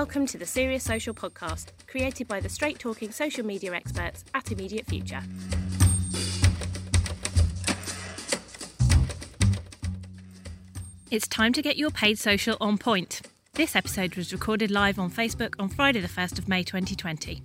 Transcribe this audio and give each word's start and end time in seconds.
Welcome 0.00 0.24
to 0.28 0.38
the 0.38 0.46
Serious 0.46 0.82
Social 0.82 1.12
podcast, 1.12 1.72
created 1.86 2.26
by 2.26 2.40
the 2.40 2.48
straight 2.48 2.78
talking 2.78 3.10
social 3.10 3.44
media 3.44 3.74
experts 3.74 4.24
at 4.32 4.50
Immediate 4.50 4.86
Future. 4.86 5.20
It's 11.10 11.28
time 11.28 11.52
to 11.52 11.60
get 11.60 11.76
your 11.76 11.90
paid 11.90 12.18
social 12.18 12.56
on 12.62 12.78
point. 12.78 13.20
This 13.52 13.76
episode 13.76 14.16
was 14.16 14.32
recorded 14.32 14.70
live 14.70 14.98
on 14.98 15.10
Facebook 15.10 15.52
on 15.58 15.68
Friday, 15.68 16.00
the 16.00 16.08
1st 16.08 16.38
of 16.38 16.48
May 16.48 16.62
2020. 16.62 17.42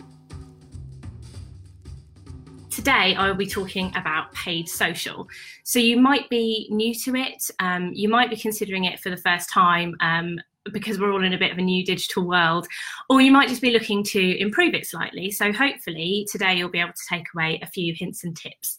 Today, 2.69 3.15
I 3.17 3.27
will 3.27 3.35
be 3.35 3.47
talking 3.47 3.91
about 3.97 4.33
paid 4.33 4.69
social. 4.69 5.27
So, 5.65 5.79
you 5.79 5.99
might 5.99 6.29
be 6.29 6.69
new 6.71 6.95
to 7.03 7.15
it, 7.17 7.51
um, 7.59 7.91
you 7.93 8.07
might 8.07 8.29
be 8.29 8.37
considering 8.37 8.85
it 8.85 9.01
for 9.01 9.09
the 9.09 9.17
first 9.17 9.49
time. 9.49 9.97
Um, 9.99 10.39
because 10.71 10.99
we're 10.99 11.11
all 11.11 11.23
in 11.23 11.33
a 11.33 11.37
bit 11.37 11.51
of 11.51 11.57
a 11.57 11.61
new 11.61 11.85
digital 11.85 12.27
world, 12.27 12.67
or 13.09 13.21
you 13.21 13.31
might 13.31 13.49
just 13.49 13.61
be 13.61 13.71
looking 13.71 14.03
to 14.03 14.39
improve 14.39 14.73
it 14.73 14.85
slightly. 14.85 15.31
So, 15.31 15.51
hopefully, 15.51 16.27
today 16.31 16.55
you'll 16.55 16.69
be 16.69 16.79
able 16.79 16.93
to 16.93 17.15
take 17.15 17.25
away 17.33 17.59
a 17.61 17.67
few 17.67 17.93
hints 17.97 18.23
and 18.23 18.35
tips. 18.35 18.77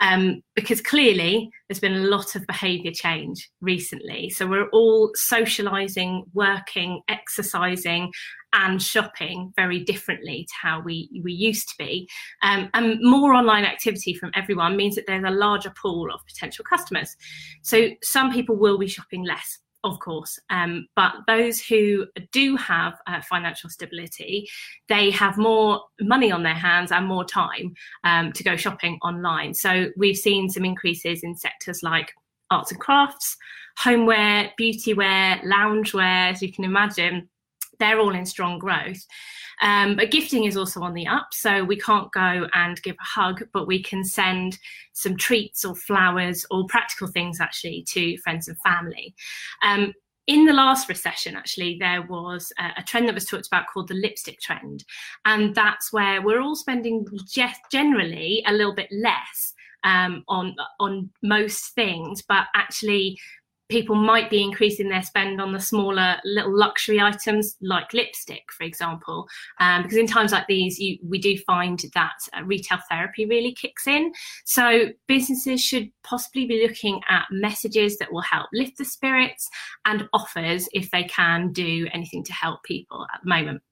Um, 0.00 0.42
because 0.54 0.80
clearly 0.80 1.50
there's 1.68 1.80
been 1.80 1.96
a 1.96 2.06
lot 2.06 2.36
of 2.36 2.46
behaviour 2.46 2.92
change 2.92 3.50
recently. 3.60 4.30
So 4.30 4.46
we're 4.46 4.68
all 4.68 5.10
socialising, 5.18 6.22
working, 6.34 7.00
exercising, 7.08 8.12
and 8.52 8.80
shopping 8.80 9.52
very 9.56 9.82
differently 9.82 10.46
to 10.48 10.54
how 10.62 10.80
we, 10.80 11.10
we 11.24 11.32
used 11.32 11.68
to 11.68 11.74
be. 11.78 12.08
Um, 12.42 12.70
and 12.74 12.98
more 13.02 13.34
online 13.34 13.64
activity 13.64 14.14
from 14.14 14.30
everyone 14.34 14.76
means 14.76 14.94
that 14.94 15.06
there's 15.06 15.24
a 15.24 15.30
larger 15.30 15.72
pool 15.82 16.12
of 16.12 16.20
potential 16.26 16.64
customers. 16.64 17.16
So 17.62 17.90
some 18.02 18.32
people 18.32 18.56
will 18.56 18.78
be 18.78 18.88
shopping 18.88 19.24
less 19.24 19.58
of 19.84 19.98
course. 20.00 20.38
Um, 20.50 20.86
but 20.96 21.14
those 21.26 21.60
who 21.60 22.06
do 22.32 22.56
have 22.56 22.94
uh, 23.06 23.20
financial 23.22 23.70
stability, 23.70 24.48
they 24.88 25.10
have 25.10 25.38
more 25.38 25.82
money 26.00 26.32
on 26.32 26.42
their 26.42 26.54
hands 26.54 26.92
and 26.92 27.06
more 27.06 27.24
time 27.24 27.74
um, 28.04 28.32
to 28.32 28.42
go 28.42 28.56
shopping 28.56 28.98
online. 29.02 29.54
So 29.54 29.88
we've 29.96 30.16
seen 30.16 30.48
some 30.48 30.64
increases 30.64 31.22
in 31.22 31.36
sectors 31.36 31.82
like 31.82 32.12
arts 32.50 32.72
and 32.72 32.80
crafts, 32.80 33.36
homeware, 33.78 34.50
beauty 34.56 34.94
wear, 34.94 35.40
loungewear, 35.44 36.32
as 36.32 36.42
you 36.42 36.52
can 36.52 36.64
imagine. 36.64 37.28
They're 37.78 38.00
all 38.00 38.14
in 38.14 38.26
strong 38.26 38.58
growth. 38.58 39.04
Um, 39.60 39.96
but 39.96 40.10
gifting 40.10 40.44
is 40.44 40.56
also 40.56 40.82
on 40.82 40.94
the 40.94 41.06
up, 41.06 41.28
so 41.32 41.64
we 41.64 41.76
can't 41.76 42.12
go 42.12 42.46
and 42.54 42.80
give 42.82 42.94
a 42.94 43.20
hug, 43.20 43.42
but 43.52 43.66
we 43.66 43.82
can 43.82 44.04
send 44.04 44.58
some 44.92 45.16
treats 45.16 45.64
or 45.64 45.74
flowers 45.74 46.46
or 46.50 46.66
practical 46.66 47.08
things 47.08 47.40
actually 47.40 47.84
to 47.88 48.16
friends 48.18 48.46
and 48.48 48.56
family. 48.58 49.14
Um, 49.62 49.92
in 50.28 50.44
the 50.44 50.52
last 50.52 50.88
recession, 50.90 51.36
actually, 51.36 51.78
there 51.80 52.02
was 52.02 52.52
a, 52.58 52.82
trend 52.82 53.08
that 53.08 53.14
was 53.14 53.24
talked 53.24 53.46
about 53.46 53.64
called 53.72 53.88
the 53.88 53.94
lipstick 53.94 54.38
trend. 54.40 54.84
And 55.24 55.54
that's 55.54 55.90
where 55.90 56.20
we're 56.20 56.42
all 56.42 56.54
spending 56.54 57.06
generally 57.72 58.44
a 58.46 58.52
little 58.52 58.74
bit 58.74 58.88
less 58.92 59.54
um, 59.84 60.24
on 60.28 60.54
on 60.80 61.10
most 61.22 61.74
things, 61.74 62.22
but 62.22 62.46
actually 62.54 63.18
people 63.68 63.94
might 63.94 64.30
be 64.30 64.42
increasing 64.42 64.88
their 64.88 65.02
spend 65.02 65.40
on 65.40 65.52
the 65.52 65.60
smaller 65.60 66.16
little 66.24 66.56
luxury 66.56 67.00
items 67.00 67.56
like 67.60 67.92
lipstick 67.92 68.50
for 68.52 68.64
example. 68.64 69.28
Um, 69.60 69.82
because 69.82 69.98
in 69.98 70.06
times 70.06 70.32
like 70.32 70.46
these 70.46 70.78
you, 70.78 70.98
we 71.02 71.18
do 71.18 71.36
find 71.38 71.82
that 71.94 72.18
uh, 72.36 72.42
retail 72.44 72.78
therapy 72.88 73.26
really 73.26 73.52
kicks 73.52 73.86
in. 73.86 74.12
So 74.44 74.88
businesses 75.06 75.62
should 75.62 75.90
possibly 76.02 76.46
be 76.46 76.62
looking 76.66 77.00
at 77.08 77.26
messages 77.30 77.98
that 77.98 78.12
will 78.12 78.22
help 78.22 78.48
lift 78.52 78.78
the 78.78 78.84
spirits 78.84 79.48
and 79.84 80.08
offers 80.12 80.68
if 80.72 80.90
they 80.90 81.04
can 81.04 81.52
do 81.52 81.86
anything 81.92 82.24
to 82.24 82.32
help 82.32 82.62
people 82.62 83.06
at 83.12 83.20
the 83.22 83.28
moment. 83.28 83.62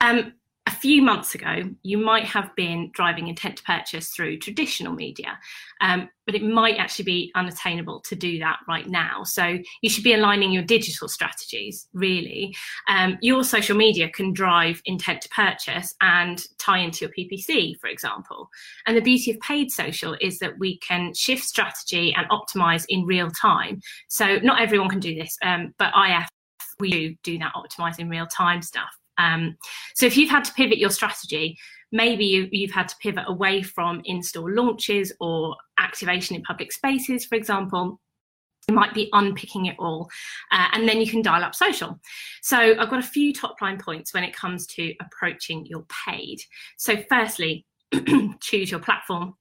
Um, 0.00 0.34
few 0.80 1.02
months 1.02 1.34
ago, 1.34 1.62
you 1.82 1.98
might 1.98 2.24
have 2.24 2.54
been 2.56 2.90
driving 2.92 3.28
intent 3.28 3.58
to 3.58 3.62
purchase 3.64 4.10
through 4.10 4.38
traditional 4.38 4.92
media, 4.92 5.38
um, 5.80 6.08
but 6.26 6.34
it 6.34 6.42
might 6.42 6.76
actually 6.76 7.04
be 7.04 7.32
unattainable 7.34 8.00
to 8.00 8.14
do 8.16 8.38
that 8.38 8.58
right 8.68 8.88
now. 8.88 9.22
So 9.24 9.58
you 9.82 9.90
should 9.90 10.04
be 10.04 10.14
aligning 10.14 10.52
your 10.52 10.62
digital 10.62 11.08
strategies, 11.08 11.88
really. 11.92 12.54
Um, 12.88 13.18
your 13.20 13.44
social 13.44 13.76
media 13.76 14.08
can 14.08 14.32
drive 14.32 14.80
intent 14.84 15.22
to 15.22 15.28
purchase 15.30 15.94
and 16.00 16.42
tie 16.58 16.78
into 16.78 17.04
your 17.04 17.12
PPC, 17.12 17.78
for 17.80 17.88
example. 17.88 18.48
And 18.86 18.96
the 18.96 19.02
beauty 19.02 19.30
of 19.30 19.40
paid 19.40 19.70
social 19.70 20.16
is 20.20 20.38
that 20.38 20.58
we 20.58 20.78
can 20.78 21.12
shift 21.14 21.44
strategy 21.44 22.14
and 22.14 22.28
optimize 22.30 22.84
in 22.88 23.04
real 23.04 23.30
time. 23.30 23.80
So 24.08 24.38
not 24.42 24.60
everyone 24.60 24.88
can 24.88 25.00
do 25.00 25.14
this, 25.14 25.36
um, 25.42 25.74
but 25.78 25.92
IF, 25.96 26.28
we 26.78 26.90
do 26.90 27.14
do 27.22 27.38
that 27.38 27.52
optimize 27.54 27.98
in 27.98 28.08
real 28.08 28.26
time 28.26 28.62
stuff. 28.62 28.90
Um, 29.18 29.56
so 29.94 30.06
if 30.06 30.16
you've 30.16 30.30
had 30.30 30.44
to 30.44 30.52
pivot 30.54 30.78
your 30.78 30.90
strategy, 30.90 31.58
maybe 31.92 32.24
you, 32.24 32.66
have 32.66 32.74
had 32.74 32.88
to 32.88 32.96
pivot 33.00 33.24
away 33.26 33.62
from 33.62 34.02
in-store 34.04 34.52
launches 34.52 35.12
or 35.20 35.56
activation 35.78 36.36
in 36.36 36.42
public 36.42 36.72
spaces, 36.72 37.24
for 37.24 37.34
example. 37.34 38.00
You 38.68 38.74
might 38.74 38.94
be 38.94 39.08
unpicking 39.12 39.66
it 39.66 39.76
all, 39.78 40.10
uh, 40.50 40.66
and 40.72 40.88
then 40.88 41.00
you 41.00 41.06
can 41.08 41.22
dial 41.22 41.44
up 41.44 41.54
social. 41.54 42.00
So 42.42 42.56
I've 42.56 42.90
got 42.90 42.98
a 42.98 43.02
few 43.02 43.32
top 43.32 43.60
line 43.62 43.78
points 43.78 44.12
when 44.12 44.24
it 44.24 44.34
comes 44.34 44.66
to 44.68 44.92
approaching 45.00 45.66
your 45.66 45.86
paid. 46.08 46.40
So 46.76 46.96
firstly, 47.08 47.64
choose 48.40 48.70
your 48.70 48.80
platform 48.80 49.34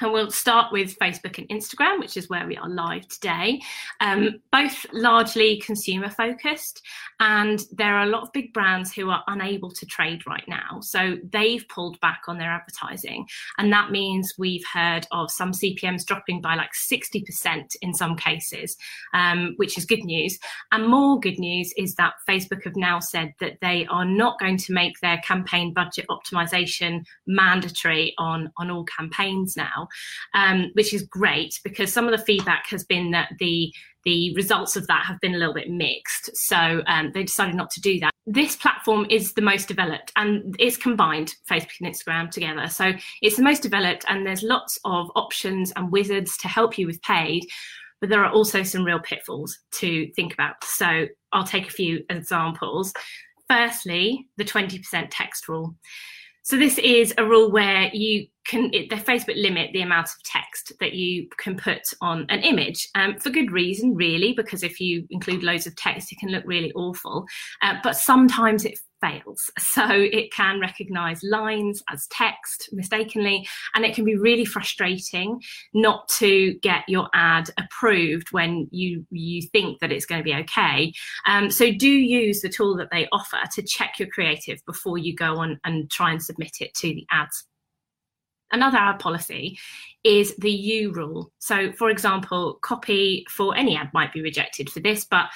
and 0.00 0.12
we'll 0.12 0.30
start 0.30 0.72
with 0.72 0.98
Facebook 0.98 1.38
and 1.38 1.48
Instagram, 1.48 1.98
which 1.98 2.16
is 2.16 2.28
where 2.28 2.46
we 2.46 2.56
are 2.56 2.68
live 2.68 3.08
today. 3.08 3.60
Um, 4.00 4.40
both 4.52 4.86
largely 4.92 5.60
consumer 5.60 6.10
focused, 6.10 6.82
and 7.20 7.62
there 7.72 7.96
are 7.96 8.04
a 8.04 8.10
lot 8.10 8.22
of 8.22 8.32
big 8.32 8.52
brands 8.52 8.92
who 8.92 9.10
are 9.10 9.24
unable 9.28 9.70
to 9.70 9.86
trade 9.86 10.26
right 10.26 10.44
now. 10.46 10.80
So 10.82 11.16
they've 11.32 11.66
pulled 11.68 11.98
back 12.00 12.22
on 12.28 12.38
their 12.38 12.50
advertising. 12.50 13.26
And 13.58 13.72
that 13.72 13.90
means 13.90 14.34
we've 14.38 14.64
heard 14.72 15.06
of 15.12 15.30
some 15.30 15.52
CPMs 15.52 16.04
dropping 16.04 16.40
by 16.40 16.54
like 16.54 16.72
60% 16.72 17.76
in 17.80 17.94
some 17.94 18.16
cases, 18.16 18.76
um, 19.14 19.54
which 19.56 19.78
is 19.78 19.86
good 19.86 20.04
news. 20.04 20.38
And 20.72 20.88
more 20.88 21.18
good 21.18 21.38
news 21.38 21.72
is 21.76 21.94
that 21.94 22.14
Facebook 22.28 22.64
have 22.64 22.76
now 22.76 23.00
said 23.00 23.32
that 23.40 23.58
they 23.60 23.86
are 23.90 24.04
not 24.04 24.38
going 24.38 24.58
to 24.58 24.72
make 24.72 25.00
their 25.00 25.18
campaign 25.18 25.72
budget 25.72 26.06
optimization 26.10 27.04
mandatory 27.26 28.14
on, 28.18 28.52
on 28.58 28.70
all 28.70 28.84
campaigns 28.84 29.56
now 29.56 29.85
um, 30.34 30.70
which 30.74 30.92
is 30.92 31.02
great 31.02 31.58
because 31.64 31.92
some 31.92 32.06
of 32.06 32.18
the 32.18 32.24
feedback 32.24 32.66
has 32.68 32.84
been 32.84 33.10
that 33.12 33.30
the 33.38 33.72
the 34.06 34.32
results 34.34 34.76
of 34.76 34.86
that 34.86 35.04
have 35.04 35.18
been 35.20 35.34
a 35.34 35.36
little 35.36 35.52
bit 35.52 35.68
mixed. 35.68 36.34
So 36.36 36.80
um, 36.86 37.10
they 37.12 37.24
decided 37.24 37.56
not 37.56 37.70
to 37.72 37.80
do 37.80 37.98
that. 37.98 38.12
This 38.24 38.54
platform 38.54 39.04
is 39.10 39.34
the 39.34 39.42
most 39.42 39.66
developed 39.66 40.12
and 40.14 40.54
it's 40.60 40.76
combined 40.76 41.34
Facebook 41.50 41.72
and 41.80 41.92
Instagram 41.92 42.30
together. 42.30 42.68
So 42.68 42.92
it's 43.20 43.36
the 43.36 43.42
most 43.42 43.62
developed 43.62 44.04
and 44.08 44.24
there's 44.24 44.44
lots 44.44 44.78
of 44.84 45.10
options 45.16 45.72
and 45.74 45.90
wizards 45.90 46.36
to 46.38 46.48
help 46.48 46.78
you 46.78 46.86
with 46.86 47.02
paid. 47.02 47.46
But 48.00 48.10
there 48.10 48.24
are 48.24 48.30
also 48.30 48.62
some 48.62 48.84
real 48.84 49.00
pitfalls 49.00 49.58
to 49.72 50.08
think 50.12 50.32
about. 50.32 50.62
So 50.62 51.08
I'll 51.32 51.44
take 51.44 51.66
a 51.66 51.72
few 51.72 52.04
examples. 52.08 52.92
Firstly, 53.48 54.28
the 54.36 54.44
20% 54.44 55.08
text 55.10 55.48
rule. 55.48 55.74
So 56.42 56.56
this 56.56 56.78
is 56.78 57.12
a 57.18 57.24
rule 57.24 57.50
where 57.50 57.90
you 57.92 58.28
can 58.48 58.70
it, 58.72 58.90
the 58.90 58.96
Facebook 58.96 59.40
limit 59.40 59.70
the 59.72 59.82
amount 59.82 60.08
of 60.08 60.22
text 60.22 60.72
that 60.80 60.94
you 60.94 61.28
can 61.36 61.56
put 61.56 61.82
on 62.00 62.26
an 62.28 62.40
image 62.40 62.88
um, 62.94 63.18
for 63.18 63.30
good 63.30 63.50
reason, 63.50 63.94
really, 63.94 64.32
because 64.32 64.62
if 64.62 64.80
you 64.80 65.06
include 65.10 65.42
loads 65.42 65.66
of 65.66 65.76
text, 65.76 66.12
it 66.12 66.18
can 66.18 66.30
look 66.30 66.44
really 66.46 66.72
awful. 66.72 67.26
Uh, 67.62 67.74
but 67.82 67.96
sometimes 67.96 68.64
it 68.64 68.78
fails. 69.00 69.50
So 69.76 69.84
it 69.90 70.32
can 70.32 70.58
recognize 70.58 71.22
lines 71.22 71.82
as 71.90 72.06
text 72.06 72.70
mistakenly, 72.72 73.46
and 73.74 73.84
it 73.84 73.94
can 73.94 74.06
be 74.06 74.16
really 74.16 74.46
frustrating 74.46 75.42
not 75.74 76.08
to 76.20 76.54
get 76.62 76.84
your 76.88 77.10
ad 77.12 77.50
approved 77.58 78.32
when 78.32 78.68
you 78.70 79.04
you 79.10 79.42
think 79.42 79.80
that 79.80 79.92
it's 79.92 80.06
going 80.06 80.20
to 80.20 80.24
be 80.24 80.34
okay. 80.34 80.94
Um, 81.26 81.50
so 81.50 81.70
do 81.72 81.90
use 81.90 82.40
the 82.40 82.48
tool 82.48 82.74
that 82.78 82.88
they 82.90 83.06
offer 83.12 83.38
to 83.54 83.62
check 83.62 83.98
your 83.98 84.08
creative 84.08 84.64
before 84.64 84.96
you 84.96 85.14
go 85.14 85.36
on 85.36 85.60
and 85.64 85.90
try 85.90 86.10
and 86.10 86.22
submit 86.22 86.56
it 86.60 86.72
to 86.76 86.88
the 86.88 87.06
ads 87.10 87.44
Another 88.52 88.78
ad 88.78 88.98
policy 88.98 89.58
is 90.04 90.34
the 90.36 90.50
U 90.50 90.92
rule. 90.92 91.32
So, 91.38 91.72
for 91.72 91.90
example, 91.90 92.58
copy 92.62 93.26
for 93.28 93.56
any 93.56 93.76
ad 93.76 93.90
might 93.92 94.12
be 94.12 94.22
rejected 94.22 94.70
for 94.70 94.80
this, 94.80 95.04
but 95.04 95.26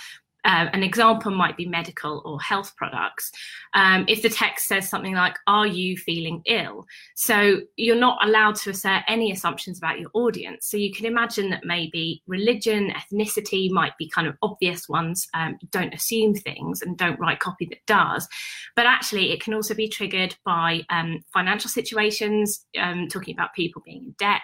uh, 0.44 0.66
an 0.72 0.82
example 0.82 1.31
might 1.31 1.56
be 1.56 1.66
medical 1.66 2.22
or 2.25 2.40
health 2.40 2.75
products. 2.76 3.31
Um, 3.75 4.04
if 4.08 4.22
the 4.22 4.28
text 4.28 4.66
says 4.66 4.88
something 4.88 5.14
like, 5.14 5.37
Are 5.46 5.66
you 5.66 5.96
feeling 5.96 6.42
ill? 6.46 6.87
So 7.14 7.60
you're 7.76 7.96
not 7.96 8.25
allowed 8.26 8.56
to 8.56 8.70
assert 8.70 9.02
any 9.08 9.32
assumptions 9.32 9.78
about 9.78 10.00
your 10.00 10.10
audience. 10.14 10.66
So 10.66 10.76
you 10.76 10.92
can 10.92 11.06
imagine 11.06 11.50
that 11.50 11.64
maybe 11.64 12.22
religion, 12.26 12.92
ethnicity 12.92 13.70
might 13.70 13.96
be 13.98 14.08
kind 14.08 14.26
of 14.26 14.37
obvious 14.42 14.88
ones. 14.88 15.28
Um, 15.34 15.58
don't 15.70 15.94
assume 15.94 16.34
things 16.34 16.82
and 16.82 16.96
don't 16.96 17.20
write 17.20 17.40
copy 17.40 17.66
that 17.66 17.84
does. 17.87 18.28
But 18.76 18.87
actually, 18.87 19.32
it 19.32 19.42
can 19.42 19.54
also 19.54 19.75
be 19.75 19.88
triggered 19.88 20.37
by 20.44 20.82
um, 20.90 21.20
financial 21.32 21.70
situations, 21.70 22.64
um, 22.78 23.08
talking 23.08 23.34
about 23.34 23.54
people 23.54 23.82
being 23.84 24.04
in 24.04 24.14
debt 24.19 24.40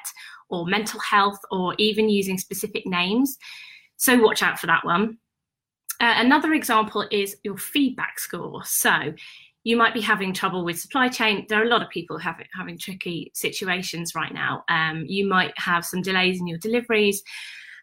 or 0.48 0.66
mental 0.66 1.00
health 1.00 1.38
or 1.50 1.74
even 1.78 2.08
using 2.08 2.38
specific 2.38 2.86
names. 2.86 3.36
So 3.96 4.20
watch 4.20 4.42
out 4.42 4.58
for 4.58 4.66
that 4.66 4.84
one. 4.84 5.18
Uh, 6.00 6.14
another 6.18 6.52
example 6.52 7.06
is 7.10 7.36
your 7.42 7.56
feedback 7.56 8.18
score. 8.18 8.62
So 8.64 9.14
you 9.64 9.76
might 9.76 9.94
be 9.94 10.00
having 10.00 10.32
trouble 10.32 10.64
with 10.64 10.78
supply 10.78 11.08
chain. 11.08 11.46
There 11.48 11.60
are 11.60 11.64
a 11.64 11.68
lot 11.68 11.82
of 11.82 11.88
people 11.90 12.18
having, 12.18 12.46
having 12.54 12.78
tricky 12.78 13.32
situations 13.34 14.14
right 14.14 14.32
now. 14.32 14.64
Um, 14.68 15.04
you 15.06 15.26
might 15.26 15.52
have 15.56 15.84
some 15.84 16.02
delays 16.02 16.38
in 16.38 16.46
your 16.46 16.58
deliveries. 16.58 17.22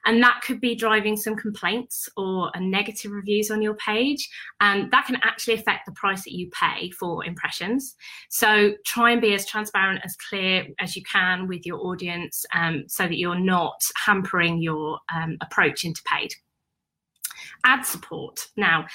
And 0.06 0.22
that 0.22 0.42
could 0.46 0.60
be 0.60 0.76
driving 0.76 1.16
some 1.16 1.36
complaints 1.36 2.10
or 2.18 2.52
negative 2.60 3.12
reviews 3.12 3.50
on 3.50 3.62
your 3.62 3.76
page. 3.76 4.30
And 4.60 4.92
that 4.92 5.06
can 5.06 5.18
actually 5.24 5.54
affect 5.56 5.86
the 5.86 5.94
price 5.94 6.24
that 6.26 6.34
you 6.34 6.50
pay 6.52 6.90
for 6.92 7.26
impressions. 7.26 7.96
So 8.30 8.74
try 8.86 9.12
and 9.12 9.22
be 9.22 9.34
as 9.34 9.46
transparent, 9.46 10.02
as 10.04 10.16
clear 10.30 10.68
as 10.80 10.96
you 10.96 11.04
can 11.04 11.48
with 11.48 11.66
your 11.66 11.80
audience 11.80 12.46
um, 12.54 12.84
so 12.88 13.04
that 13.04 13.18
you're 13.18 13.40
not 13.40 13.82
hampering 13.96 14.62
your 14.62 15.00
um, 15.14 15.38
approach 15.42 15.86
into 15.86 16.02
paid. 16.04 16.34
Ad 17.64 17.86
support. 17.86 18.48
Now, 18.58 18.86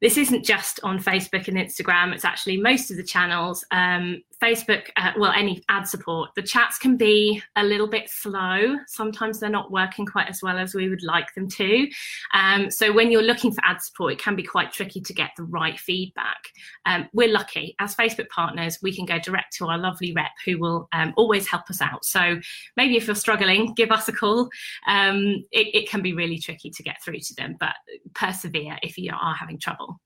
this 0.00 0.16
isn't 0.16 0.44
just 0.44 0.78
on 0.82 1.02
Facebook 1.02 1.48
and 1.48 1.56
Instagram, 1.56 2.14
it's 2.14 2.24
actually 2.24 2.56
most 2.56 2.90
of 2.90 2.96
the 2.96 3.02
channels. 3.02 3.64
Um, 3.70 4.22
Facebook, 4.42 4.88
uh, 4.96 5.12
well, 5.18 5.32
any 5.36 5.62
ad 5.68 5.86
support, 5.86 6.30
the 6.36 6.42
chats 6.42 6.78
can 6.78 6.96
be 6.96 7.42
a 7.56 7.64
little 7.64 7.88
bit 7.88 8.08
slow. 8.08 8.76
Sometimes 8.86 9.40
they're 9.40 9.50
not 9.50 9.70
working 9.70 10.06
quite 10.06 10.28
as 10.28 10.40
well 10.42 10.58
as 10.58 10.74
we 10.74 10.88
would 10.88 11.02
like 11.02 11.32
them 11.34 11.48
to. 11.48 11.88
Um, 12.34 12.70
so 12.70 12.92
when 12.92 13.10
you're 13.10 13.22
looking 13.22 13.52
for 13.52 13.62
ad 13.64 13.80
support, 13.82 14.12
it 14.12 14.18
can 14.18 14.36
be 14.36 14.42
quite 14.42 14.72
tricky 14.72 15.00
to 15.00 15.12
get 15.12 15.30
the 15.36 15.44
right 15.44 15.78
feedback. 15.78 16.38
Um, 16.86 17.08
we're 17.12 17.32
lucky 17.32 17.74
as 17.80 17.96
Facebook 17.96 18.28
partners, 18.28 18.78
we 18.82 18.94
can 18.94 19.06
go 19.06 19.18
direct 19.18 19.56
to 19.56 19.66
our 19.66 19.78
lovely 19.78 20.12
rep 20.12 20.30
who 20.44 20.58
will 20.58 20.88
um, 20.92 21.12
always 21.16 21.46
help 21.46 21.68
us 21.68 21.80
out. 21.80 22.04
So 22.04 22.38
maybe 22.76 22.96
if 22.96 23.06
you're 23.06 23.16
struggling, 23.16 23.74
give 23.74 23.90
us 23.90 24.08
a 24.08 24.12
call. 24.12 24.48
Um, 24.86 25.44
it, 25.50 25.74
it 25.74 25.88
can 25.88 26.02
be 26.02 26.14
really 26.14 26.38
tricky 26.38 26.70
to 26.70 26.82
get 26.82 27.02
through 27.04 27.20
to 27.20 27.34
them, 27.34 27.56
but 27.58 27.74
persevere 28.14 28.78
if 28.82 28.96
you 28.98 29.12
are 29.20 29.34
having 29.34 29.58
trouble 29.58 30.00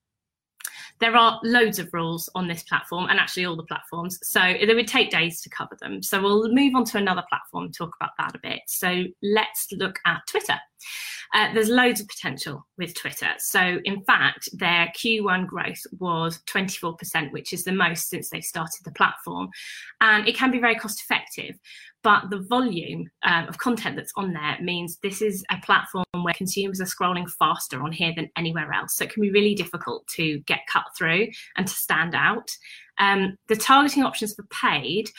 there 1.02 1.16
are 1.16 1.40
loads 1.42 1.78
of 1.78 1.88
rules 1.92 2.30
on 2.34 2.46
this 2.46 2.62
platform 2.62 3.08
and 3.10 3.18
actually 3.18 3.44
all 3.44 3.56
the 3.56 3.64
platforms. 3.64 4.18
So 4.22 4.40
it 4.40 4.72
would 4.72 4.86
take 4.86 5.10
days 5.10 5.40
to 5.42 5.50
cover 5.50 5.76
them. 5.80 6.02
So 6.02 6.22
we'll 6.22 6.52
move 6.52 6.74
on 6.76 6.84
to 6.86 6.98
another 6.98 7.24
platform, 7.28 7.72
talk 7.72 7.94
about 8.00 8.12
that 8.18 8.36
a 8.36 8.38
bit. 8.42 8.60
So 8.68 9.04
let's 9.22 9.66
look 9.72 9.98
at 10.06 10.20
Twitter. 10.28 10.58
Uh, 11.34 11.52
there's 11.54 11.70
loads 11.70 12.00
of 12.00 12.08
potential 12.08 12.66
with 12.76 12.94
Twitter. 12.94 13.30
So, 13.38 13.80
in 13.84 14.04
fact, 14.04 14.50
their 14.52 14.92
Q1 14.94 15.46
growth 15.46 15.80
was 15.98 16.40
24%, 16.46 17.32
which 17.32 17.54
is 17.54 17.64
the 17.64 17.72
most 17.72 18.10
since 18.10 18.28
they 18.28 18.42
started 18.42 18.84
the 18.84 18.92
platform. 18.92 19.48
And 20.02 20.28
it 20.28 20.36
can 20.36 20.50
be 20.50 20.60
very 20.60 20.74
cost 20.74 21.00
effective 21.00 21.58
but 22.02 22.30
the 22.30 22.40
volume 22.48 23.08
um, 23.24 23.48
of 23.48 23.58
content 23.58 23.96
that's 23.96 24.12
on 24.16 24.32
there 24.32 24.58
means 24.60 24.98
this 25.02 25.22
is 25.22 25.44
a 25.50 25.58
platform 25.64 26.04
where 26.22 26.34
consumers 26.34 26.80
are 26.80 26.84
scrolling 26.84 27.30
faster 27.38 27.82
on 27.82 27.92
here 27.92 28.12
than 28.14 28.30
anywhere 28.36 28.72
else. 28.72 28.96
So 28.96 29.04
it 29.04 29.12
can 29.12 29.22
be 29.22 29.30
really 29.30 29.54
difficult 29.54 30.06
to 30.08 30.40
get 30.40 30.60
cut 30.70 30.84
through 30.96 31.28
and 31.56 31.66
to 31.66 31.72
stand 31.72 32.14
out. 32.14 32.50
Um, 32.98 33.36
the 33.48 33.56
targeting 33.56 34.02
options 34.02 34.34
for 34.34 34.44
paid 34.44 35.10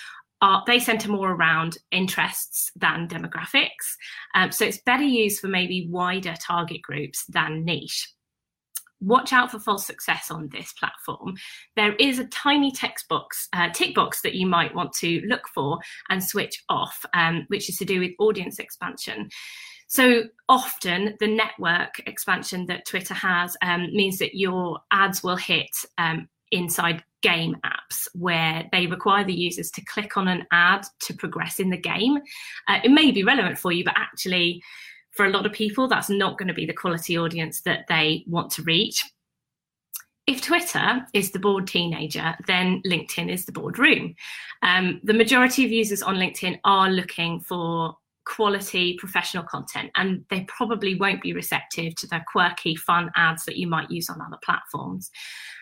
are 0.41 0.61
they 0.67 0.77
center 0.77 1.09
more 1.09 1.31
around 1.31 1.77
interests 1.91 2.69
than 2.75 3.07
demographics. 3.07 3.95
Um, 4.35 4.51
so 4.51 4.65
it's 4.65 4.81
better 4.85 5.03
used 5.03 5.39
for 5.39 5.47
maybe 5.47 5.87
wider 5.89 6.35
target 6.45 6.81
groups 6.81 7.25
than 7.29 7.63
niche 7.63 8.09
watch 9.03 9.33
out 9.33 9.51
for 9.51 9.59
false 9.59 9.85
success 9.85 10.31
on 10.31 10.49
this 10.49 10.73
platform. 10.73 11.35
There 11.75 11.95
is 11.95 12.19
a 12.19 12.25
tiny 12.25 12.71
text 12.71 13.07
box, 13.07 13.47
uh, 13.53 13.69
tick 13.69 13.95
box 13.95 14.21
that 14.21 14.35
you 14.35 14.47
might 14.47 14.73
want 14.73 14.93
to 14.93 15.21
look 15.27 15.47
for 15.53 15.79
and 16.09 16.23
switch 16.23 16.63
off, 16.69 17.05
um, 17.13 17.45
which 17.47 17.69
is 17.69 17.77
to 17.77 17.85
do 17.85 17.99
with 17.99 18.11
audience 18.19 18.59
expansion. 18.59 19.29
So 19.87 20.23
often 20.49 21.15
the 21.19 21.27
network 21.27 21.99
expansion 22.07 22.65
that 22.67 22.85
Twitter 22.85 23.13
has 23.13 23.55
um, 23.61 23.93
means 23.93 24.17
that 24.19 24.35
your 24.35 24.79
ads 24.91 25.23
will 25.23 25.35
hit 25.35 25.69
um, 25.97 26.27
inside 26.51 27.03
game 27.21 27.55
apps 27.65 28.07
where 28.13 28.67
they 28.71 28.87
require 28.87 29.23
the 29.23 29.33
users 29.33 29.71
to 29.71 29.85
click 29.85 30.17
on 30.17 30.27
an 30.27 30.45
ad 30.51 30.85
to 30.99 31.13
progress 31.13 31.59
in 31.59 31.69
the 31.69 31.77
game. 31.77 32.17
Uh, 32.67 32.79
it 32.83 32.91
may 32.91 33.11
be 33.11 33.23
relevant 33.23 33.57
for 33.57 33.71
you, 33.71 33.83
but 33.83 33.93
actually 33.95 34.61
for 35.13 35.25
a 35.25 35.29
lot 35.29 35.45
of 35.45 35.53
people, 35.53 35.87
that's 35.87 36.09
not 36.09 36.37
going 36.37 36.47
to 36.47 36.53
be 36.53 36.65
the 36.65 36.73
quality 36.73 37.17
audience 37.17 37.61
that 37.61 37.85
they 37.87 38.23
want 38.27 38.51
to 38.51 38.63
reach. 38.63 39.03
If 40.25 40.41
Twitter 40.41 41.05
is 41.13 41.31
the 41.31 41.39
bored 41.39 41.67
teenager, 41.67 42.33
then 42.47 42.81
LinkedIn 42.85 43.29
is 43.29 43.45
the 43.45 43.51
boardroom. 43.51 44.15
Um, 44.61 45.01
the 45.03 45.13
majority 45.13 45.65
of 45.65 45.71
users 45.71 46.01
on 46.01 46.15
LinkedIn 46.15 46.59
are 46.63 46.89
looking 46.89 47.41
for 47.41 47.97
quality 48.25 48.95
professional 48.99 49.43
content 49.43 49.91
and 49.95 50.23
they 50.29 50.41
probably 50.41 50.95
won't 50.95 51.21
be 51.21 51.33
receptive 51.33 51.95
to 51.95 52.07
the 52.07 52.21
quirky 52.31 52.75
fun 52.75 53.11
ads 53.15 53.45
that 53.45 53.57
you 53.57 53.67
might 53.67 53.89
use 53.91 54.09
on 54.09 54.21
other 54.21 54.37
platforms. 54.43 55.09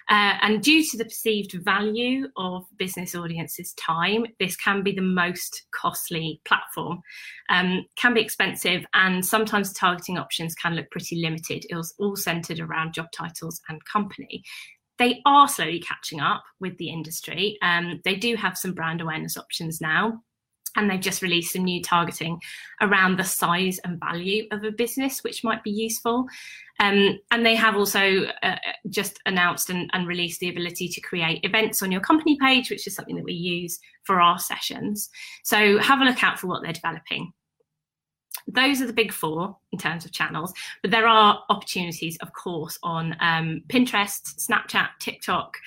Uh, 0.09 0.37
and 0.41 0.61
due 0.61 0.83
to 0.83 0.97
the 0.97 1.05
perceived 1.05 1.53
value 1.63 2.27
of 2.37 2.65
business 2.77 3.15
audiences 3.15 3.73
time 3.73 4.25
this 4.39 4.55
can 4.55 4.83
be 4.83 4.91
the 4.91 5.01
most 5.01 5.63
costly 5.73 6.41
platform. 6.45 7.01
Um, 7.49 7.85
can 7.95 8.13
be 8.13 8.21
expensive 8.21 8.85
and 8.93 9.25
sometimes 9.25 9.73
targeting 9.73 10.17
options 10.17 10.55
can 10.55 10.75
look 10.75 10.89
pretty 10.91 11.17
limited. 11.17 11.65
It 11.69 11.75
was 11.75 11.93
all 11.99 12.15
centered 12.15 12.59
around 12.59 12.93
job 12.93 13.07
titles 13.13 13.61
and 13.69 13.83
company. 13.85 14.43
They 14.97 15.21
are 15.25 15.47
slowly 15.47 15.79
catching 15.79 16.19
up 16.19 16.43
with 16.59 16.77
the 16.77 16.89
industry. 16.89 17.57
Um, 17.63 18.01
they 18.05 18.15
do 18.15 18.35
have 18.35 18.57
some 18.57 18.73
brand 18.73 19.01
awareness 19.01 19.35
options 19.35 19.81
now 19.81 20.21
and 20.75 20.89
they've 20.89 20.99
just 20.99 21.21
released 21.21 21.53
some 21.53 21.63
new 21.63 21.81
targeting 21.81 22.39
around 22.81 23.17
the 23.17 23.23
size 23.23 23.79
and 23.83 23.99
value 23.99 24.47
of 24.51 24.63
a 24.63 24.71
business, 24.71 25.23
which 25.23 25.43
might 25.43 25.63
be 25.63 25.71
useful. 25.71 26.27
Um, 26.79 27.19
and 27.29 27.45
they 27.45 27.55
have 27.55 27.75
also 27.75 28.25
uh, 28.41 28.55
just 28.89 29.19
announced 29.25 29.69
and, 29.69 29.89
and, 29.93 30.07
released 30.07 30.39
the 30.39 30.49
ability 30.49 30.87
to 30.87 31.01
create 31.01 31.43
events 31.43 31.83
on 31.83 31.91
your 31.91 32.01
company 32.01 32.37
page, 32.41 32.71
which 32.71 32.87
is 32.87 32.95
something 32.95 33.15
that 33.15 33.23
we 33.23 33.33
use 33.33 33.79
for 34.03 34.19
our 34.19 34.39
sessions. 34.39 35.09
So 35.43 35.77
have 35.77 36.01
a 36.01 36.05
look 36.05 36.23
out 36.23 36.39
for 36.39 36.47
what 36.47 36.63
they're 36.63 36.73
developing 36.73 37.33
those 38.47 38.81
are 38.81 38.87
the 38.87 38.93
big 38.93 39.11
four 39.11 39.57
in 39.71 39.79
terms 39.79 40.05
of 40.05 40.11
channels, 40.11 40.53
but 40.81 40.91
there 40.91 41.07
are 41.07 41.43
opportunities, 41.49 42.17
of 42.17 42.33
course, 42.33 42.77
on 42.83 43.15
um, 43.19 43.61
Pinterest, 43.67 44.35
Snapchat, 44.37 44.89
TikTok. 44.99 45.57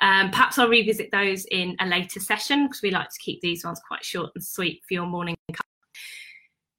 Um, 0.00 0.30
perhaps 0.30 0.58
I'll 0.58 0.68
revisit 0.68 1.10
those 1.10 1.44
in 1.46 1.76
a 1.80 1.86
later 1.86 2.20
session 2.20 2.66
because 2.66 2.82
we 2.82 2.90
like 2.90 3.08
to 3.08 3.18
keep 3.20 3.40
these 3.40 3.64
ones 3.64 3.80
quite 3.86 4.04
short 4.04 4.30
and 4.34 4.44
sweet 4.44 4.82
for 4.86 4.94
your 4.94 5.06
morning. 5.06 5.36
Cup. 5.52 5.66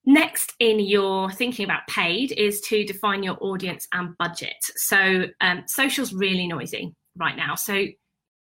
Next, 0.06 0.54
in 0.60 0.80
your 0.80 1.32
thinking 1.32 1.64
about 1.64 1.88
paid, 1.88 2.34
is 2.34 2.60
to 2.62 2.84
define 2.84 3.24
your 3.24 3.38
audience 3.40 3.88
and 3.94 4.18
budget. 4.18 4.58
So, 4.76 5.26
um, 5.40 5.64
social's 5.68 6.14
really 6.14 6.48
noisy 6.48 6.94
right 7.16 7.38
now. 7.38 7.56
So, 7.56 7.86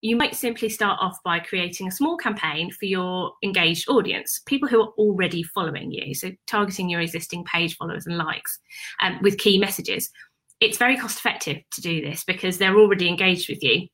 you 0.02 0.16
might 0.16 0.34
simply 0.34 0.68
start 0.68 0.98
off 1.00 1.16
by 1.24 1.38
creating 1.38 1.86
a 1.86 1.92
small 1.92 2.16
campaign 2.16 2.72
for 2.72 2.86
your 2.86 3.32
engaged 3.42 3.88
audience, 3.88 4.40
people 4.46 4.68
who 4.68 4.82
are 4.82 4.92
already 4.98 5.44
following 5.44 5.92
you. 5.92 6.12
So, 6.14 6.32
targeting 6.48 6.90
your 6.90 7.00
existing 7.00 7.44
page 7.44 7.76
followers 7.76 8.06
and 8.06 8.18
likes 8.18 8.58
um, 9.00 9.18
with 9.22 9.38
key 9.38 9.58
messages. 9.58 10.10
It's 10.60 10.76
very 10.76 10.96
cost 10.96 11.18
effective 11.18 11.58
to 11.72 11.80
do 11.80 12.02
this 12.02 12.24
because 12.24 12.58
they're 12.58 12.76
already 12.76 13.08
engaged 13.08 13.48
with 13.48 13.62
you. 13.62 13.86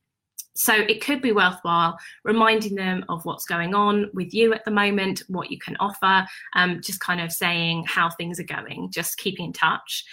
So, 0.55 0.73
it 0.73 0.99
could 0.99 1.21
be 1.21 1.31
worthwhile 1.31 1.95
reminding 2.25 2.73
them 2.73 3.05
of 3.07 3.23
what's 3.23 3.45
going 3.45 3.75
on 3.75 4.09
with 4.15 4.33
you 4.33 4.51
at 4.51 4.65
the 4.65 4.71
moment, 4.71 5.21
what 5.27 5.51
you 5.51 5.59
can 5.59 5.77
offer, 5.79 6.27
um, 6.55 6.81
just 6.83 6.99
kind 6.99 7.21
of 7.21 7.31
saying 7.31 7.85
how 7.87 8.09
things 8.09 8.39
are 8.39 8.43
going, 8.43 8.89
just 8.91 9.17
keeping 9.19 9.45
in 9.45 9.53
touch. 9.53 10.03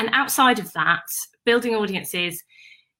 And 0.00 0.10
outside 0.12 0.58
of 0.58 0.72
that, 0.72 1.02
building 1.44 1.76
audiences 1.76 2.42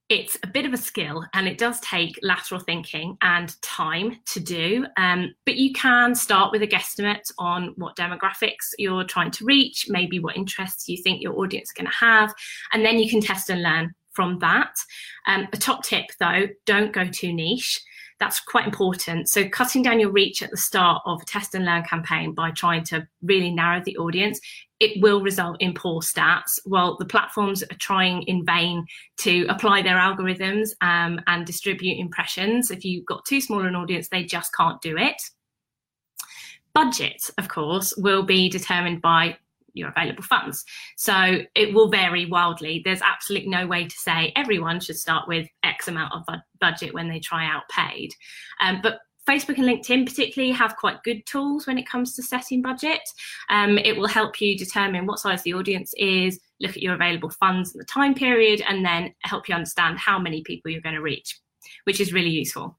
it's 0.09 0.39
a 0.43 0.47
bit 0.47 0.65
of 0.65 0.73
a 0.73 0.79
skill 0.79 1.25
and 1.35 1.47
it 1.47 1.59
does 1.59 1.81
take 1.81 2.19
lateral 2.23 2.61
thinking 2.61 3.19
and 3.21 3.61
time 3.61 4.19
to 4.27 4.41
do. 4.41 4.87
Um, 4.97 5.35
but 5.45 5.57
you 5.57 5.73
can 5.73 6.15
start 6.15 6.51
with 6.51 6.63
a 6.63 6.67
guesstimate 6.67 7.31
on 7.39 7.75
what 7.77 7.97
demographics 7.97 8.73
you're 8.79 9.05
trying 9.05 9.31
to 9.33 9.45
reach, 9.45 9.87
maybe 9.89 10.19
what 10.19 10.37
interests 10.37 10.89
you 10.89 10.97
think 11.03 11.21
your 11.21 11.39
audience 11.39 11.69
is 11.69 11.73
going 11.73 11.91
to 11.91 11.97
have, 11.97 12.33
and 12.73 12.85
then 12.85 12.99
you 12.99 13.11
can 13.11 13.21
test 13.21 13.51
and 13.51 13.63
learn 13.63 13.93
from 14.13 14.39
that. 14.39 14.75
Um, 15.27 15.47
a 15.53 15.57
top 15.57 15.85
tip 15.85 16.07
though, 16.19 16.49
don't 16.65 16.93
go 16.93 17.07
too 17.07 17.33
niche. 17.33 17.81
That's 18.21 18.41
quite 18.41 18.67
important. 18.67 19.29
So, 19.29 19.49
cutting 19.49 19.83
down 19.83 20.01
your 20.01 20.11
reach 20.11 20.43
at 20.43 20.51
the 20.51 20.57
start 20.57 21.03
of 21.07 21.23
a 21.23 21.25
test 21.25 21.55
and 21.55 21.65
learn 21.65 21.85
campaign 21.85 22.35
by 22.35 22.51
trying 22.51 22.83
to 22.85 23.07
really 23.23 23.53
narrow 23.53 23.81
the 23.85 23.97
audience 23.99 24.41
it 24.81 25.01
will 25.03 25.21
result 25.21 25.57
in 25.61 25.75
poor 25.75 26.01
stats. 26.01 26.59
While 26.65 26.97
the 26.97 27.05
platforms 27.05 27.63
are 27.63 27.79
trying 27.81 28.23
in 28.23 28.45
vain 28.45 28.87
to 29.19 29.47
apply 29.49 29.83
their 29.83 29.97
algorithms 29.97 30.71
um, 30.81 31.21
and 31.27 31.45
distribute 31.45 31.99
impressions, 31.99 32.71
if 32.71 32.85
you've 32.85 33.07
got 33.07 33.25
too 33.25 33.41
small 33.41 33.65
an 33.67 33.75
audience, 33.75 34.09
they 34.09 34.25
just 34.25 34.55
can't 34.55 34.81
do 34.81 34.97
it. 34.97 35.21
Budget, 36.75 37.29
of 37.39 37.49
course, 37.49 37.93
will 37.97 38.23
be 38.23 38.49
determined 38.49 39.03
by 39.03 39.37
your 39.79 39.91
available 39.97 40.23
funds. 40.23 40.65
So 40.97 41.39
it 41.55 41.73
will 41.73 41.89
vary 41.89 42.27
wildly. 42.27 42.83
There's 42.85 43.03
absolutely 43.03 43.49
no 43.49 43.67
way 43.67 43.87
to 43.87 43.97
say 43.97 44.33
everyone 44.37 44.81
should 44.81 44.99
start 44.99 45.29
with 45.29 45.49
X 45.63 45.89
amount 45.89 46.13
of 46.13 46.23
budget 46.61 46.93
when 46.95 47.09
they 47.09 47.21
try 47.21 47.47
out 47.47 47.63
paid. 47.71 48.11
Um, 48.61 48.81
but 48.83 48.99
Facebook 49.29 49.59
and 49.59 49.67
LinkedIn, 49.67 50.07
particularly, 50.07 50.53
have 50.53 50.77
quite 50.77 51.03
good 51.03 51.25
tools 51.27 51.67
when 51.67 51.77
it 51.77 51.87
comes 51.87 52.15
to 52.15 52.23
setting 52.23 52.63
budget. 52.63 53.01
Um, 53.51 53.77
it 53.77 53.97
will 53.97 54.09
help 54.09 54.41
you 54.41 54.57
determine 54.57 55.05
what 55.05 55.19
size 55.19 55.43
the 55.43 55.53
audience 55.53 55.93
is, 55.99 56.41
look 56.61 56.71
at 56.71 56.83
your 56.83 56.95
available 56.95 57.29
funds 57.29 57.73
and 57.73 57.81
the 57.81 57.85
time 57.85 58.15
period, 58.15 58.63
and 58.67 58.85
then 58.85 59.15
help 59.25 59.49
you 59.49 59.55
understand 59.55 59.99
how 59.99 60.19
many 60.19 60.43
people 60.43 60.71
you're 60.71 60.81
going 60.81 60.95
to 60.95 61.03
reach, 61.03 61.39
which 61.85 62.01
is 62.01 62.13
really 62.13 62.31
useful. 62.31 62.79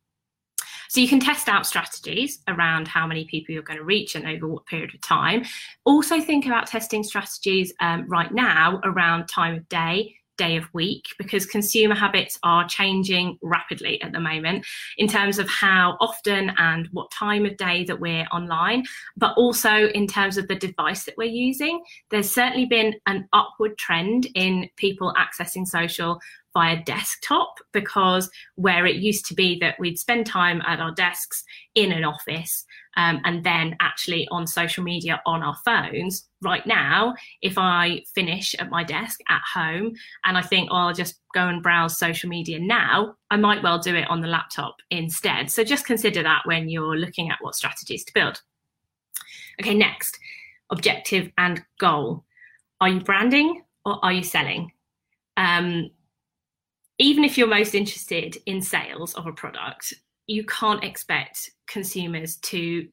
So 0.89 0.99
you 0.99 1.07
can 1.07 1.19
test 1.19 1.47
out 1.47 1.65
strategies 1.65 2.39
around 2.47 2.87
how 2.87 3.05
many 3.05 3.25
people 3.25 3.53
you're 3.53 3.63
going 3.63 3.77
to 3.77 3.85
reach 3.85 4.15
and 4.15 4.27
over 4.27 4.47
what 4.47 4.65
period 4.65 4.93
of 4.93 5.01
time. 5.01 5.45
Also 5.85 6.19
think 6.19 6.47
about 6.47 6.67
testing 6.67 7.03
strategies 7.03 7.71
um, 7.79 8.07
right 8.07 8.31
now 8.33 8.81
around 8.83 9.27
time 9.27 9.55
of 9.55 9.69
day, 9.69 10.15
day 10.39 10.55
of 10.55 10.65
week 10.73 11.05
because 11.19 11.45
consumer 11.45 11.93
habits 11.93 12.39
are 12.41 12.67
changing 12.67 13.37
rapidly 13.43 14.01
at 14.01 14.13
the 14.13 14.19
moment 14.19 14.65
in 14.97 15.07
terms 15.07 15.37
of 15.37 15.47
how 15.47 15.95
often 15.99 16.51
and 16.57 16.87
what 16.91 17.11
time 17.11 17.45
of 17.45 17.55
day 17.57 17.83
that 17.83 17.99
we're 17.99 18.25
online, 18.31 18.83
but 19.15 19.37
also 19.37 19.89
in 19.89 20.07
terms 20.07 20.37
of 20.37 20.47
the 20.47 20.55
device 20.55 21.03
that 21.03 21.15
we're 21.17 21.25
using. 21.25 21.83
There's 22.09 22.31
certainly 22.31 22.65
been 22.65 22.95
an 23.05 23.27
upward 23.31 23.77
trend 23.77 24.27
in 24.33 24.69
people 24.77 25.13
accessing 25.15 25.67
social 25.67 26.19
via 26.53 26.83
desktop 26.83 27.55
because 27.73 28.29
where 28.55 28.85
it 28.85 28.95
used 28.95 29.25
to 29.27 29.33
be 29.33 29.57
that 29.59 29.79
we'd 29.79 29.99
spend 29.99 30.25
time 30.25 30.61
at 30.65 30.79
our 30.79 30.91
desks 30.91 31.43
in 31.75 31.91
an 31.91 32.03
office 32.03 32.65
um, 32.97 33.21
and 33.23 33.43
then 33.43 33.75
actually 33.79 34.27
on 34.31 34.47
social 34.47 34.83
media 34.83 35.21
on 35.25 35.43
our 35.43 35.55
phones. 35.63 36.27
Right 36.41 36.65
now, 36.65 37.13
if 37.41 37.57
I 37.57 38.01
finish 38.15 38.55
at 38.57 38.69
my 38.69 38.83
desk 38.83 39.19
at 39.29 39.41
home 39.53 39.93
and 40.25 40.37
I 40.37 40.41
think, 40.41 40.69
oh, 40.71 40.75
I'll 40.75 40.93
just 40.93 41.19
go 41.33 41.47
and 41.47 41.61
browse 41.61 41.97
social 41.97 42.29
media 42.29 42.59
now, 42.59 43.15
I 43.29 43.37
might 43.37 43.61
well 43.61 43.79
do 43.79 43.95
it 43.95 44.09
on 44.09 44.21
the 44.21 44.27
laptop 44.27 44.77
instead. 44.89 45.51
So 45.51 45.63
just 45.63 45.85
consider 45.85 46.23
that 46.23 46.41
when 46.45 46.69
you're 46.69 46.97
looking 46.97 47.29
at 47.29 47.37
what 47.41 47.55
strategies 47.55 48.03
to 48.05 48.13
build. 48.13 48.41
Okay, 49.61 49.75
next 49.75 50.17
objective 50.71 51.31
and 51.37 51.63
goal. 51.79 52.23
Are 52.81 52.89
you 52.89 53.01
branding 53.01 53.63
or 53.85 54.03
are 54.03 54.13
you 54.13 54.23
selling? 54.23 54.71
Um, 55.37 55.89
even 56.99 57.23
if 57.23 57.37
you're 57.37 57.47
most 57.47 57.73
interested 57.73 58.37
in 58.45 58.61
sales 58.61 59.13
of 59.15 59.25
a 59.25 59.31
product, 59.31 59.93
you 60.27 60.45
can't 60.45 60.83
expect 60.83 61.49
consumers 61.67 62.35
to 62.37 62.87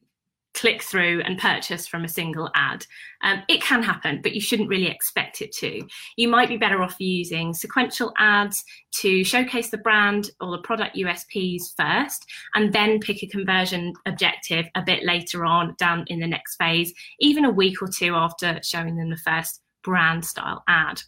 click 0.53 0.81
through 0.81 1.21
and 1.21 1.37
purchase 1.37 1.85
from 1.85 2.03
a 2.03 2.07
single 2.07 2.49
ad. 2.55 2.83
Um, 3.21 3.43
it 3.47 3.61
can 3.61 3.83
happen, 3.83 4.21
but 4.23 4.33
you 4.33 4.41
shouldn't 4.41 4.69
really 4.69 4.87
expect 4.87 5.41
it 5.41 5.51
to. 5.57 5.81
You 6.15 6.27
might 6.27 6.49
be 6.49 6.57
better 6.57 6.81
off 6.81 6.95
using 6.99 7.53
sequential 7.53 8.11
ads 8.17 8.63
to 8.95 9.23
showcase 9.23 9.69
the 9.69 9.77
brand 9.77 10.31
or 10.41 10.51
the 10.51 10.63
product 10.63 10.95
USPs 10.95 11.75
first, 11.77 12.25
and 12.55 12.73
then 12.73 12.99
pick 12.99 13.21
a 13.21 13.27
conversion 13.27 13.93
objective 14.07 14.65
a 14.73 14.81
bit 14.81 15.03
later 15.03 15.45
on 15.45 15.75
down 15.77 16.05
in 16.07 16.19
the 16.19 16.27
next 16.27 16.55
phase, 16.55 16.91
even 17.19 17.45
a 17.45 17.51
week 17.51 17.81
or 17.81 17.87
two 17.87 18.15
after 18.15 18.59
showing 18.63 18.95
them 18.97 19.11
the 19.11 19.17
first 19.17 19.61
brand 19.83 20.25
style 20.25 20.63
ad. 20.67 21.01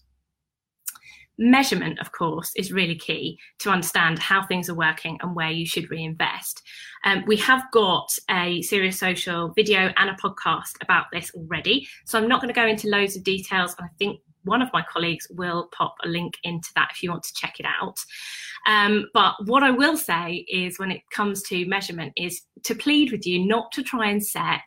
Measurement, 1.42 2.00
of 2.00 2.12
course, 2.12 2.52
is 2.58 2.74
really 2.74 2.96
key 2.96 3.40
to 3.60 3.70
understand 3.70 4.20
how 4.20 4.46
things 4.46 4.70
are 4.70 4.76
working 4.76 5.18
and 5.22 5.34
where 5.34 5.50
you 5.50 5.66
should 5.66 5.90
reinvest. 5.90 6.62
Um, 7.06 7.24
we 7.26 7.38
have 7.38 7.64
got 7.72 8.14
a 8.30 8.62
Serious 8.62 9.00
Social 9.00 9.54
video 9.56 9.94
and 9.96 10.10
a 10.10 10.16
podcast 10.16 10.82
about 10.82 11.06
this 11.14 11.32
already, 11.34 11.88
so 12.06 12.20
I'm 12.20 12.28
not 12.28 12.42
going 12.42 12.54
to 12.54 12.60
go 12.60 12.68
into 12.68 12.90
loads 12.90 13.16
of 13.16 13.24
details. 13.24 13.74
And 13.80 13.88
I 13.88 13.92
think 13.98 14.20
one 14.44 14.62
of 14.62 14.70
my 14.74 14.84
colleagues 14.92 15.28
will 15.30 15.70
pop 15.72 15.96
a 16.04 16.10
link 16.10 16.34
into 16.44 16.70
that 16.76 16.90
if 16.92 17.02
you 17.02 17.10
want 17.10 17.24
to 17.24 17.34
check 17.34 17.60
it 17.60 17.66
out. 17.66 17.98
Um, 18.68 19.06
but 19.14 19.36
what 19.46 19.64
I 19.64 19.72
will 19.72 19.96
say 19.96 20.46
is, 20.50 20.78
when 20.78 20.92
it 20.92 21.02
comes 21.12 21.42
to 21.44 21.66
measurement, 21.68 22.12
is 22.18 22.42
to 22.64 22.76
plead 22.76 23.14
with 23.14 23.26
you 23.26 23.46
not 23.46 23.72
to 23.74 23.84
try 23.84 24.10
and 24.10 24.22
set 24.22 24.64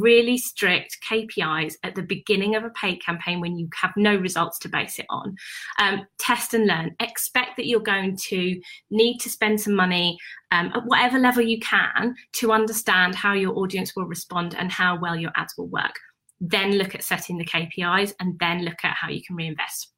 really 0.00 0.36
strict 0.38 0.98
KPIs 1.08 1.74
at 1.82 1.94
the 1.94 2.02
beginning 2.02 2.56
of 2.56 2.64
a 2.64 2.70
paid 2.70 3.02
campaign 3.02 3.40
when 3.40 3.56
you 3.56 3.68
have 3.80 3.92
no 3.96 4.16
results 4.16 4.58
to 4.60 4.68
base 4.68 4.98
it 4.98 5.06
on. 5.10 5.36
Um, 5.78 6.06
test 6.18 6.54
and 6.54 6.66
learn. 6.66 6.94
Expect 7.00 7.56
that 7.56 7.66
you're 7.66 7.80
going 7.80 8.16
to 8.28 8.60
need 8.90 9.18
to 9.18 9.30
spend 9.30 9.60
some 9.60 9.74
money 9.74 10.18
um, 10.50 10.72
at 10.74 10.84
whatever 10.84 11.18
level 11.18 11.42
you 11.42 11.60
can 11.60 12.14
to 12.34 12.52
understand 12.52 13.14
how 13.14 13.34
your 13.34 13.56
audience 13.56 13.94
will 13.94 14.06
respond 14.06 14.54
and 14.58 14.70
how 14.70 14.98
well 14.98 15.16
your 15.16 15.32
ads 15.36 15.54
will 15.56 15.68
work. 15.68 15.94
Then 16.40 16.72
look 16.72 16.94
at 16.94 17.04
setting 17.04 17.38
the 17.38 17.44
KPIs 17.44 18.14
and 18.20 18.38
then 18.38 18.64
look 18.64 18.84
at 18.84 18.96
how 18.96 19.08
you 19.08 19.22
can 19.24 19.36
reinvest. 19.36 19.92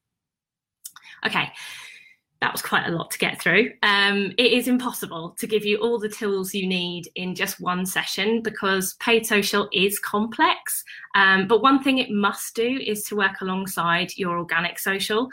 Okay, 1.24 1.50
that 2.46 2.52
was 2.52 2.62
quite 2.62 2.86
a 2.86 2.92
lot 2.92 3.10
to 3.10 3.18
get 3.18 3.42
through. 3.42 3.72
Um, 3.82 4.32
it 4.38 4.52
is 4.52 4.68
impossible 4.68 5.34
to 5.36 5.48
give 5.48 5.64
you 5.64 5.78
all 5.78 5.98
the 5.98 6.08
tools 6.08 6.54
you 6.54 6.64
need 6.68 7.10
in 7.16 7.34
just 7.34 7.58
one 7.58 7.84
session 7.84 8.40
because 8.40 8.94
paid 9.00 9.26
social 9.26 9.68
is 9.72 9.98
complex. 9.98 10.84
Um, 11.16 11.48
but 11.48 11.60
one 11.60 11.82
thing 11.82 11.98
it 11.98 12.12
must 12.12 12.54
do 12.54 12.78
is 12.86 13.02
to 13.06 13.16
work 13.16 13.40
alongside 13.40 14.16
your 14.16 14.38
organic 14.38 14.78
social. 14.78 15.28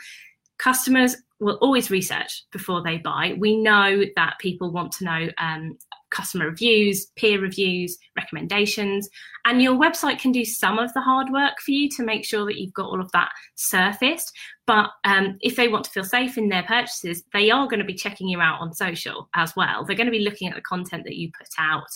Customers 0.58 1.18
will 1.44 1.58
always 1.62 1.92
research 1.92 2.46
before 2.52 2.82
they 2.84 2.98
buy. 2.98 3.36
We 3.38 3.58
know 3.58 4.04
that 4.16 4.40
people 4.40 4.72
want 4.72 4.92
to 4.94 5.04
know 5.04 5.30
um, 5.38 5.78
customer 6.14 6.46
reviews, 6.46 7.08
peer 7.18 7.42
reviews, 7.42 7.98
recommendations. 8.16 9.10
And 9.46 9.62
your 9.62 9.76
website 9.76 10.20
can 10.20 10.32
do 10.32 10.46
some 10.46 10.80
of 10.80 10.94
the 10.94 11.02
hard 11.02 11.30
work 11.32 11.56
for 11.60 11.72
you 11.72 11.90
to 11.90 12.04
make 12.04 12.24
sure 12.24 12.46
that 12.46 12.60
you've 12.60 12.74
got 12.74 12.86
all 12.86 13.02
of 13.02 13.12
that 13.12 13.30
surfaced. 13.56 14.32
But 14.66 14.92
um, 15.04 15.38
if 15.42 15.56
they 15.56 15.68
want 15.68 15.86
to 15.86 15.92
feel 15.92 16.06
safe 16.06 16.38
in 16.38 16.50
their 16.50 16.64
purchases, 16.64 17.24
they 17.34 17.52
are 17.52 17.68
going 17.68 17.80
to 17.80 17.86
be 17.86 17.96
checking 17.96 18.28
you 18.28 18.40
out 18.40 18.62
on 18.62 18.74
social 18.74 19.30
as 19.36 19.54
well. 19.56 19.84
They're 19.84 19.98
going 19.98 20.08
to 20.08 20.12
be 20.12 20.20
looking 20.20 20.48
at 20.48 20.56
the 20.56 20.62
content 20.62 21.04
that 21.04 21.18
you 21.18 21.32
put 21.38 21.50
out. 21.60 21.88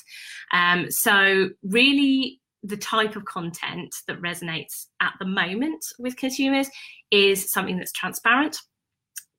Um, 0.52 0.92
so, 0.92 1.50
really, 1.64 2.42
the 2.64 2.78
type 2.78 3.16
of 3.16 3.24
content 3.26 3.96
that 4.08 4.22
resonates 4.22 4.88
at 5.02 5.14
the 5.20 5.26
moment 5.26 5.86
with 6.00 6.18
consumers 6.18 6.68
is 7.12 7.52
something 7.52 7.78
that's 7.78 7.94
transparent 7.94 8.58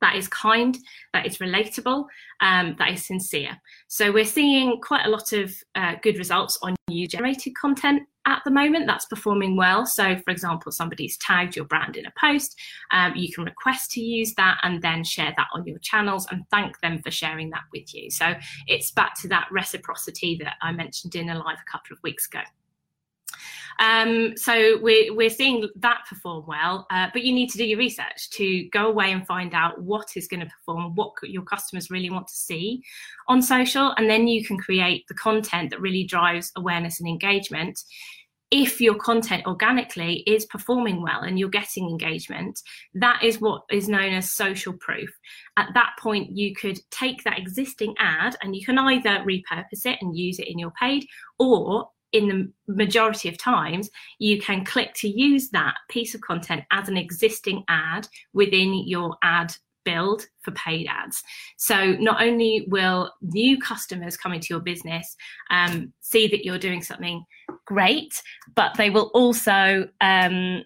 that 0.01 0.17
is 0.17 0.29
kind, 0.29 0.77
that 1.13 1.27
is 1.27 1.39
relatable, 1.39 2.07
um, 2.41 2.77
that 2.79 2.93
is 2.93 3.05
sincere. 3.05 3.61
So 3.89 4.13
we're 4.13 4.25
seeing 4.25 4.81
quite 4.81 5.07
a 5.07 5.11
lot 5.11 5.33
of 5.33 5.53
uh, 5.75 5.95
good 6.03 6.19
results 6.19 6.59
on 6.63 6.77
user 6.89 7.19
generated 7.19 7.55
content 7.57 8.03
at 8.27 8.43
the 8.45 8.51
moment 8.51 8.87
that's 8.87 9.07
performing 9.07 9.57
well. 9.57 9.87
So, 9.87 10.17
for 10.19 10.31
example, 10.31 10.71
somebody's 10.71 11.17
tagged 11.17 11.57
your 11.57 11.65
brand 11.65 11.97
in 11.97 12.07
a 12.07 12.13
post, 12.21 12.57
um, 12.91 13.15
you 13.17 13.33
can 13.33 13.45
request 13.45 13.91
to 13.93 14.01
use 14.01 14.35
that 14.35 14.59
and 14.63 14.83
then 14.83 15.03
share 15.03 15.33
that 15.37 15.49
on 15.55 15.67
your 15.67 15.79
channels 15.79 16.27
and 16.31 16.45
thank 16.51 16.79
them 16.81 17.01
for 17.03 17.11
sharing 17.11 17.51
that 17.51 17.65
with 17.73 17.95
you. 17.95 18.11
So, 18.11 18.35
it's 18.67 18.91
back 18.91 19.19
to 19.23 19.29
that 19.29 19.49
reciprocity 19.51 20.39
that 20.43 20.55
I 20.61 20.73
mentioned 20.73 21.15
in 21.15 21.31
a 21.31 21.39
live 21.39 21.59
a 21.61 21.71
couple 21.71 21.95
of 21.95 22.03
weeks 22.03 22.27
ago. 22.27 22.41
Um, 23.79 24.37
so 24.37 24.79
we're, 24.81 25.15
we're 25.15 25.31
seeing 25.31 25.69
that 25.77 26.01
perform 26.09 26.45
well, 26.47 26.87
uh, 26.91 27.09
but 27.13 27.23
you 27.23 27.33
need 27.33 27.49
to 27.51 27.59
do 27.59 27.65
your 27.65 27.79
research 27.79 28.31
to 28.31 28.69
go 28.71 28.89
away 28.89 29.13
and 29.13 29.27
find 29.27 29.55
out 29.55 29.81
what 29.81 30.09
is 30.17 30.27
going 30.27 30.41
to 30.41 30.47
perform, 30.47 30.95
what 30.95 31.13
your 31.23 31.43
customers 31.43 31.91
really 31.91 32.11
want 32.11 32.27
to 32.29 32.35
see 32.35 32.83
on 33.29 33.41
social, 33.41 33.95
and 33.97 34.11
then 34.11 34.27
you 34.27 34.45
can 34.45 34.59
create 34.59 35.05
the 35.09 35.15
content 35.15 35.71
that 35.71 35.81
really 35.81 36.05
drives 36.05 36.51
awareness 36.57 36.99
and 36.99 37.09
engagement 37.09 37.81
if 38.51 38.81
your 38.81 38.95
content 38.95 39.47
organically 39.47 40.23
is 40.27 40.47
performing 40.47 41.03
well 41.03 41.21
and 41.21 41.39
you're 41.39 41.51
getting 41.51 41.89
engagement, 41.89 42.61
that 42.95 43.23
is 43.23 43.41
what 43.41 43.63
is 43.71 43.89
known 43.89 44.15
as 44.15 44.31
social 44.31 44.73
proof. 44.73 45.11
At 45.57 45.69
that 45.75 45.91
point, 45.99 46.35
you 46.35 46.55
could 46.55 46.79
take 46.91 47.25
that 47.25 47.39
existing 47.39 47.95
ad 47.99 48.37
and 48.43 48.57
you 48.57 48.65
can 48.65 48.79
either 48.79 49.23
repurpose 49.27 49.85
it 49.85 49.99
and 50.01 50.17
use 50.17 50.39
it 50.39 50.49
in 50.49 50.59
your 50.59 50.73
paid, 50.81 51.07
or 51.39 51.91
in 52.13 52.29
the 52.29 52.53
majority 52.73 53.29
of 53.29 53.39
times, 53.39 53.91
you 54.19 54.41
can 54.41 54.65
click 54.65 54.95
to 54.95 55.09
use 55.09 55.51
that 55.51 55.75
piece 55.89 56.15
of 56.15 56.21
content 56.21 56.65
as 56.71 56.89
an 56.89 56.97
existing 56.97 57.65
ad 57.69 58.09
within 58.33 58.87
your 58.87 59.17
ad 59.23 59.55
build 59.85 60.27
for 60.43 60.51
paid 60.53 60.87
ads. 60.87 61.23
So 61.57 61.93
not 61.93 62.23
only 62.23 62.67
will 62.69 63.13
new 63.23 63.59
customers 63.59 64.17
coming 64.17 64.41
to 64.41 64.47
your 64.51 64.61
business 64.61 65.17
um, 65.51 65.93
see 66.01 66.29
that 66.29 66.45
you're 66.45 66.59
doing 66.59 66.83
something 66.83 67.25
great, 67.65 68.21
but 68.55 68.75
they 68.77 68.91
will 68.91 69.11
also 69.15 69.89
um, 70.01 70.63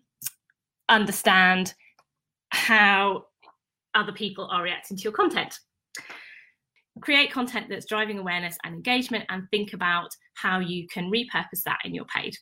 understand 0.88 1.74
how 2.50 3.26
other 3.94 4.12
people 4.12 4.48
are 4.50 4.62
reacting 4.62 4.96
to 4.96 5.02
your 5.04 5.12
content 5.12 5.58
create 7.00 7.30
content 7.32 7.66
that's 7.68 7.86
driving 7.86 8.18
awareness 8.18 8.56
and 8.64 8.74
engagement 8.74 9.24
and 9.28 9.48
think 9.50 9.72
about 9.72 10.14
how 10.34 10.58
you 10.58 10.86
can 10.88 11.10
repurpose 11.10 11.62
that 11.64 11.78
in 11.84 11.94
your 11.94 12.04
paid. 12.04 12.34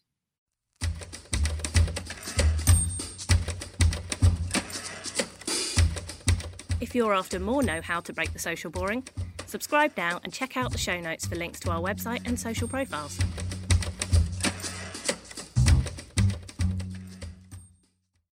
If 6.81 6.95
you're 6.95 7.13
after 7.15 7.39
more 7.39 7.63
know 7.63 7.83
how 7.83 8.01
to 8.01 8.13
break 8.13 8.33
the 8.33 8.39
social 8.39 8.71
boring, 8.71 9.07
subscribe 9.47 9.93
now 9.97 10.19
and 10.25 10.33
check 10.33 10.57
out 10.57 10.73
the 10.73 10.79
show 10.79 10.99
notes 10.99 11.27
for 11.27 11.37
links 11.37 11.61
to 11.61 11.71
our 11.71 11.81
website 11.81 12.27
and 12.27 12.41
social 12.41 12.67
profiles. 12.67 13.19